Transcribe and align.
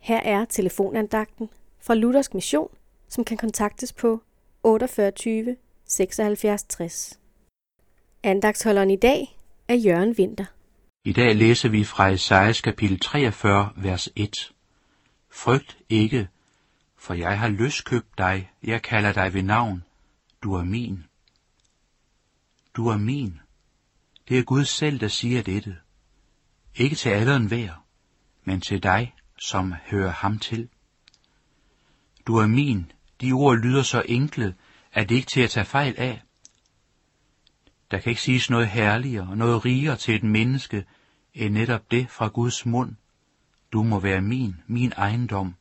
Her 0.00 0.20
er 0.20 0.44
telefonandagten 0.44 1.48
fra 1.80 1.94
Luthersk 1.94 2.34
Mission, 2.34 2.68
som 3.08 3.24
kan 3.24 3.36
kontaktes 3.36 3.92
på 3.92 4.22
48 4.62 5.56
76 5.84 6.62
60. 6.62 7.20
Andagtsholderen 8.22 8.90
i 8.90 8.96
dag 8.96 9.36
er 9.68 9.74
Jørgen 9.74 10.16
Vinter. 10.18 10.44
I 11.04 11.12
dag 11.12 11.36
læser 11.36 11.68
vi 11.68 11.84
fra 11.84 12.08
Esajas 12.08 12.60
kapitel 12.60 13.00
43, 13.00 13.72
vers 13.76 14.08
1. 14.16 14.52
Frygt 15.30 15.78
ikke, 15.88 16.28
for 16.96 17.14
jeg 17.14 17.38
har 17.38 17.48
løskøbt 17.48 18.18
dig, 18.18 18.50
jeg 18.62 18.82
kalder 18.82 19.12
dig 19.12 19.34
ved 19.34 19.42
navn, 19.42 19.84
du 20.42 20.54
er 20.54 20.64
min. 20.64 21.04
Du 22.76 22.88
er 22.88 22.96
min. 22.96 23.40
Det 24.28 24.38
er 24.38 24.42
Gud 24.42 24.64
selv, 24.64 25.00
der 25.00 25.08
siger 25.08 25.42
dette. 25.42 25.76
Ikke 26.74 26.96
til 26.96 27.08
alderen 27.08 27.46
hver, 27.46 27.84
men 28.44 28.60
til 28.60 28.82
dig, 28.82 29.14
som 29.40 29.74
hører 29.86 30.10
ham 30.10 30.38
til. 30.38 30.68
Du 32.26 32.36
er 32.36 32.46
min. 32.46 32.92
De 33.20 33.32
ord 33.32 33.56
lyder 33.56 33.82
så 33.82 34.02
enkle, 34.06 34.54
at 34.92 35.08
det 35.08 35.14
ikke 35.14 35.28
til 35.28 35.40
at 35.40 35.50
tage 35.50 35.66
fejl 35.66 35.94
af. 35.98 36.22
Der 37.90 37.98
kan 37.98 38.10
ikke 38.10 38.22
siges 38.22 38.50
noget 38.50 38.68
herligere, 38.68 39.36
noget 39.36 39.64
rigere 39.64 39.96
til 39.96 40.14
et 40.14 40.22
menneske, 40.22 40.84
end 41.34 41.54
netop 41.54 41.90
det 41.90 42.10
fra 42.10 42.28
Guds 42.28 42.66
mund. 42.66 42.96
Du 43.72 43.82
må 43.82 44.00
være 44.00 44.20
min, 44.20 44.56
min 44.66 44.92
ejendom. 44.96 45.54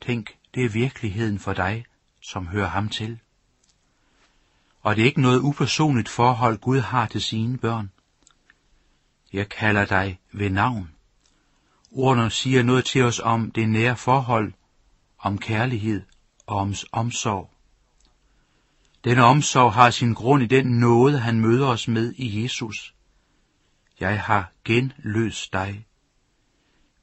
Tænk, 0.00 0.38
det 0.54 0.64
er 0.64 0.68
virkeligheden 0.68 1.38
for 1.38 1.52
dig, 1.52 1.84
som 2.22 2.46
hører 2.46 2.68
ham 2.68 2.88
til. 2.88 3.20
Og 4.80 4.96
det 4.96 5.02
er 5.02 5.06
ikke 5.06 5.20
noget 5.20 5.40
upersonligt 5.40 6.08
forhold, 6.08 6.58
Gud 6.58 6.80
har 6.80 7.06
til 7.06 7.22
sine 7.22 7.58
børn. 7.58 7.90
Jeg 9.32 9.48
kalder 9.48 9.84
dig 9.84 10.20
ved 10.32 10.50
navn. 10.50 10.95
Ordene 11.98 12.30
siger 12.30 12.62
noget 12.62 12.84
til 12.84 13.02
os 13.02 13.20
om 13.20 13.50
det 13.50 13.68
nære 13.68 13.96
forhold, 13.96 14.52
om 15.18 15.38
kærlighed 15.38 16.02
og 16.46 16.56
om 16.56 16.74
omsorg. 16.92 17.50
Denne 19.04 19.24
omsorg 19.24 19.72
har 19.72 19.90
sin 19.90 20.14
grund 20.14 20.42
i 20.42 20.46
den 20.46 20.66
nåde, 20.66 21.18
han 21.18 21.40
møder 21.40 21.66
os 21.66 21.88
med 21.88 22.14
i 22.16 22.42
Jesus. 22.42 22.94
Jeg 24.00 24.22
har 24.22 24.52
genløst 24.64 25.52
dig. 25.52 25.86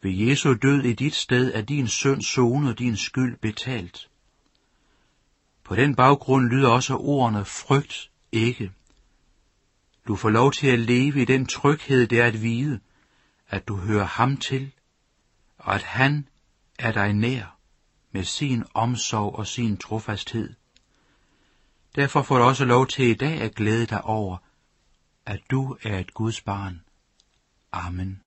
Ved 0.02 0.12
Jesu 0.12 0.54
død 0.54 0.84
i 0.84 0.94
dit 0.94 1.16
sted 1.16 1.54
er 1.54 1.62
din 1.62 1.88
søn 1.88 2.22
zone 2.22 2.70
og 2.70 2.80
din 2.80 2.98
skyld 2.98 3.38
betalt. 3.38 4.10
På 5.64 5.76
den 5.76 5.95
baggrund 5.95 6.50
lyder 6.50 6.70
også 6.70 6.95
ordene 6.98 7.45
frygt 7.45 8.12
ikke. 8.32 8.72
Du 10.08 10.16
får 10.16 10.30
lov 10.30 10.52
til 10.52 10.67
at 10.67 10.80
leve 10.80 11.22
i 11.22 11.26
den 11.26 11.45
tryghed, 11.45 12.08
det 12.08 12.20
er 12.20 12.26
at 12.26 12.42
vide, 12.42 12.80
at 13.50 13.67
du 13.67 13.76
hører 13.76 14.06
ham 14.06 14.38
til, 14.38 14.72
og 15.64 15.75
at 15.75 15.83
han 15.83 16.28
er 16.80 16.92
dig 16.92 17.14
nær 17.14 17.58
med 18.11 18.23
sin 18.23 18.64
omsorg 18.73 19.36
og 19.36 19.47
sin 19.47 19.78
trofasthed. 19.78 20.53
Derfor 21.95 22.22
får 22.22 22.38
du 22.38 22.44
også 22.44 22.66
lov 22.66 22.88
til 22.88 23.05
i 23.05 23.14
dag 23.14 23.42
at 23.42 23.55
glæde 23.55 23.86
dig 23.86 24.02
over, 24.02 24.38
at 25.25 25.39
du 25.52 25.78
er 25.83 26.00
et 26.00 26.14
Guds 26.14 26.42
barn. 26.42 26.81
Amen. 27.72 28.23